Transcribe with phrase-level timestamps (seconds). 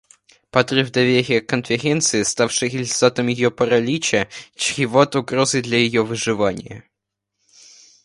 [0.49, 6.89] Подрыв доверия к Конференции, ставший результатом ее паралича, чреват угрозой для ее выживания.